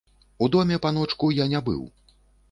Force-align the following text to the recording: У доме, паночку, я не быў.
У 0.45 0.47
доме, 0.55 0.79
паночку, 0.85 1.29
я 1.39 1.45
не 1.51 1.61
быў. 1.67 1.83